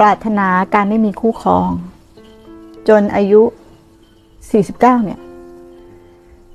[0.00, 1.68] ปรารถนาการไม่มีคู่ครอง
[2.88, 3.42] จนอายุ
[4.22, 5.20] 49 เนี่ย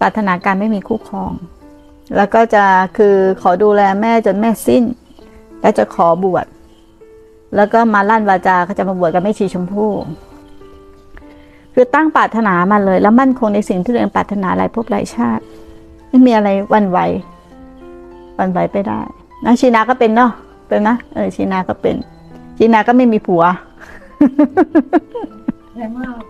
[0.00, 1.32] ปรารถนาการไม่มีคู่ครอง
[2.16, 2.64] แล้วก็จะ
[2.96, 4.84] คือขอดูแลแม่จนแม่สิ้น
[5.60, 6.46] แล้วจะขอบวช
[7.56, 9.92] แล้วก็มาลั่นวาจาเขาจะมาบวชกับแม่ชีชมพู่
[11.74, 15.42] คือตั้งปรารถนามาเลย แล้วมั่นคงในสิ่งที่ตัวเองปรารถนาหลายภพหลายชาติ
[16.08, 16.98] ไม่มีอะไรวันไหว
[18.38, 19.00] วันไหวไปได้
[19.44, 20.30] นะชีนาก็เป็นเนาะ
[20.68, 21.96] เป็นนะเออชีนาก็เป็น
[22.58, 23.42] ชีนาก็ไม่มีผัว
[25.76, 26.20] แรงมาก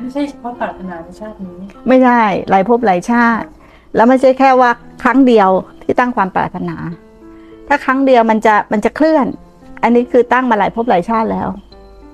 [0.00, 3.46] ไม่ใช่เฉพาะปรารถนาในชาตินี้ ไม่ใช่หลายภพหลายชาติ
[3.94, 4.70] แล้วไม่ใช่แค่ว่า
[5.02, 5.50] ครั้งเดียว
[5.82, 6.76] ที่ตั้งความปรารถนา
[7.68, 9.26] ถ้าครั้งเดียวมันจะมันจะเคลื่อน
[9.82, 11.48] อันนี้คือตั้งมาหลายภพหลายชาติแล้ว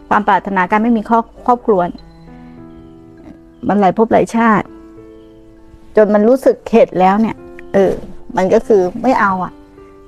[0.08, 2.04] ความปรารถนาการไม่มีครอบครอบครัวเนี่ย
[3.68, 4.66] มันหลายภพหลายชาติ
[5.96, 7.36] จนมันรู้สึกเข็ดแล้วเนี่ย
[7.74, 7.92] เออ
[8.36, 9.52] มันก็คือไม่เอาอะ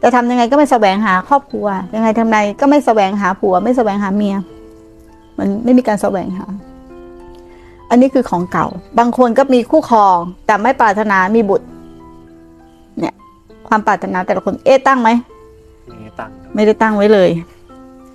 [0.02, 4.34] จะทำยังไงก็ไม่แสวงหาครอบครัวยังไงทำไงก็ไม่แสวงหาผัว ไม่แสวงหาเมีย
[5.38, 6.46] มันไม่มีการแสวงหา
[7.90, 8.66] อันนี้คือของเก่า
[8.98, 11.66] บางคนก็มีคู่ครอง แต่ไม่ปรารถนามีบุตร
[13.00, 13.14] เนี่ย
[13.68, 15.08] ความปรารถนาแต่ละคนเอ๊ะตั้งไหม
[15.90, 17.30] นี่ตั้งไม่ได้ตั้งไว้เลย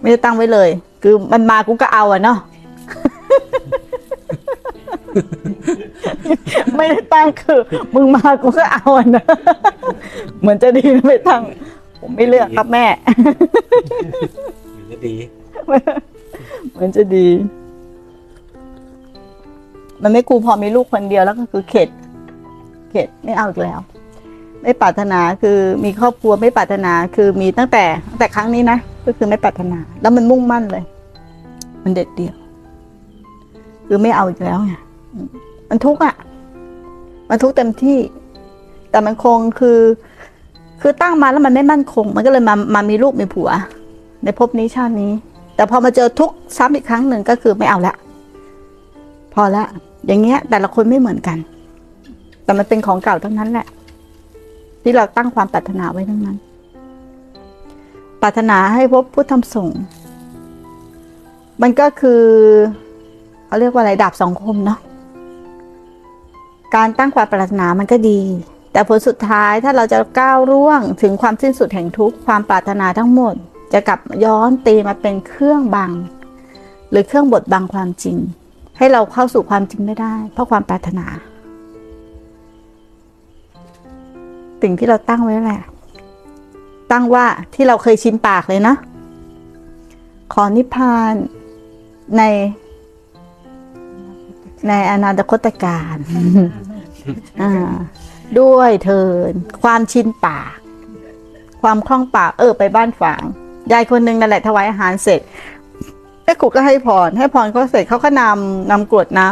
[0.01, 0.69] ไม่ได้ตั้งไว้เลย
[1.03, 2.37] คือมันมากูก็เอาอะเนาะ
[6.75, 7.59] ไม่ได้ตั้งคือ
[7.93, 9.25] มึงมากูก็เอาอะนะ
[10.39, 11.41] เหมือนจะดีนะไม่ตั้ง
[12.01, 12.85] ผมไม่เลือกครับแม่
[14.73, 15.15] หรือก็ดี
[16.71, 17.27] เหมือนจะดี
[20.03, 21.89] มันไม่กูพอมีลูกคนเดียวแล้วก็คือเข็ด
[22.91, 23.79] เข็ดไม่เอาอีกแล้ว
[24.61, 30.83] ไม่ปรารถนาคือมีครอบครัวไม่ปรารถนาคือมีตั้งแต่ตั้งแต่ครั้งนี้นะก็คือไม่ปรารถนา แล้วมันมุ่งมั่นเลย
[31.83, 32.35] มันเด็ดเดี่ยว
[33.87, 34.73] คือไม่เอาอีกแล้วไง
[35.13, 35.27] อืม
[35.69, 36.15] มันทุกข์อะ
[37.29, 37.99] มันทุกข์เต็มที่
[38.91, 39.77] แต่มันคงคือ
[40.81, 43.49] คือตั้งมาแล้วมันไม่มั่นคง มันก็เลยมามามีลูกมีผัว
[44.23, 45.11] ในภพนี้ชาตินี้
[45.55, 47.95] แต่พอมาเจอทุกซ้ำอีกครั้งหนึ่งก็คือไม่เอาละ
[49.33, 49.63] พอละ
[50.07, 51.37] อย่างเงี้ย แต่ละคนไม่เหมือนกัน
[52.43, 53.67] แต่มันเป็นของเก่าทั้งนั้นแหละ
[54.83, 56.37] ที่เราตั้งความปรารถนาไว้ทั้งนั้น
[58.21, 59.81] ปรารถนาให้พบพุทธธรรมสงฆ์
[61.61, 62.21] มันก็คือ
[63.45, 64.79] เขาเรียกว่าอะไรดาบสองคมเนาะ
[66.75, 68.19] การตั้งความปรารถนามันก็ดี
[68.71, 73.35] แต่ผลสุดท้ายถ้าเราจะก้าวร่วงถึงความสิ้นสุดแห่งทุกข์ความปรารถนาทั้งหมด
[73.73, 75.91] จะกลับย้อนตีมาเป็นเครื่องบัง
[76.91, 78.17] หรือเครื่องบดบังความจริง
[78.77, 81.05] ให้เราเข้าสู่ความจริงไม่ได้ เพราะความปรารถนา
[84.61, 85.61] สิ่งที่เราตั้งไว้แหละ
[86.91, 88.75] ตั้งว่าที่เราเคยชินปากเลยนะ
[90.33, 91.13] ขอนิพพาน
[92.17, 92.23] ใน
[94.67, 95.95] ในอนาคตการ
[97.41, 97.73] อ่า
[98.39, 99.33] ด้วยเทิน
[99.63, 100.55] ความชินปาก
[101.61, 103.23] ความคล่องปากเออ ไปบ้านฝาง
[103.71, 105.21] ยายคนหนึ่งนั่นแหละถวายอาหารเสร็จ
[106.23, 109.27] แม่ครูก็ให้พร ให้พรเขาเสร็จเขาก็นำนำกรวดน้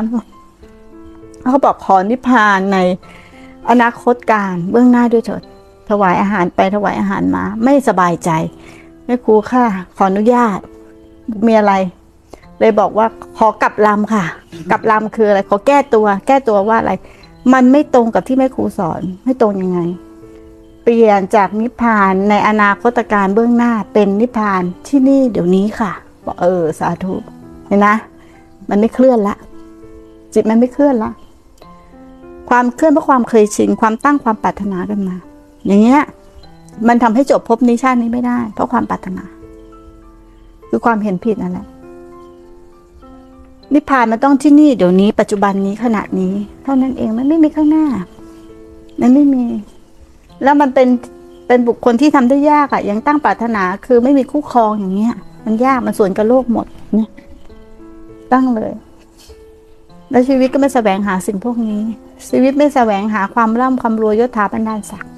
[0.70, 2.78] ำเขาบอกขอนิพพานใน
[3.70, 5.44] อนาคตการเบื้องหน้าด้วยเถิด
[5.90, 8.30] ถวายอาหารไปถวายอาหารมา ไม่สบายใจ
[9.06, 9.66] แม่ครูค่ะ
[9.96, 10.60] ขออนุญาต
[11.48, 11.74] มีอะไร
[12.60, 13.08] เลยบอกว่า
[13.38, 14.26] ขอกลับลำค่ะ
[14.72, 16.94] กลับลำคืออะไร ขอแก้ตัว แก้ตัวว่าอะไร
[17.54, 19.80] มันไม่ตรงกับที่แม่ครูสอน ไม่ตรงยังไง
[20.84, 25.92] เปลี่ยนจากนิพพานในอนาคตการเบื้องหน้าเป็นนิพพานที่นี่เดี๋ยวนี้ค่ะ
[26.26, 27.16] บอกเออสาธุ
[27.68, 27.96] เห็นนะ
[28.70, 29.36] มันไม่เคลื่อนละ
[30.34, 31.12] จิตมันไม่เคลื่อนละ
[32.50, 35.16] ความเคลื่อนเพราะความเคยชินความตั้งความปรารถนากันมา
[35.66, 36.02] อย่างเงี้ย
[36.88, 39.24] มันทำให้จบภพนี้ชาตินี้ไม่ได้ เพราะความปรารถนา
[40.70, 41.68] คือความเห็นผิดนั่นแหละ
[43.74, 47.86] นิพพานมันต้องที่นี่เดี๋ยวนี้ปัจจุบันนี้ขณะนี้ เท่านั้นเองมันไม่มีข้างหน้า
[49.02, 49.46] มันไม่มี
[50.44, 50.88] แล้วมันเป็น
[51.48, 55.16] เป็นบุคคลที่ทำได้ยากอะ่ะยังตั้งปรารถนาคือไม่มีคู่ครองอย่างเงี้ย
[55.46, 56.66] มันยากมันส่วนกับโลกหมด
[56.96, 57.10] เนี่ย
[58.34, 58.72] ตั้งเลย
[60.12, 61.82] แล้วชีวิตก็ไม่แสวงหาสิ่งพวกนี้
[62.30, 65.14] ชีวิตไม่แสวงหาความร่ำความรวยยศถาบรรดาศักดิ์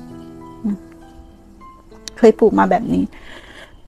[2.18, 3.04] เคยปลูกมาแบบนี้